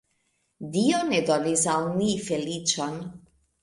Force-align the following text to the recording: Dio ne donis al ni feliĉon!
Dio 0.77 1.03
ne 1.11 1.21
donis 1.29 1.69
al 1.77 1.89
ni 2.01 2.11
feliĉon! 2.27 3.03